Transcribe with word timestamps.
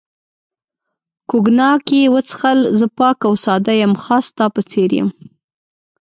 کوګناک 1.29 1.83
یې 1.97 2.11
وڅښل، 2.13 2.59
زه 2.77 2.85
پاک 2.97 3.17
او 3.27 3.33
ساده 3.45 3.73
یم، 3.81 3.93
خاص 4.03 4.25
ستا 4.31 4.45
په 4.55 4.61
څېر 4.69 4.89
یم. 4.99 5.09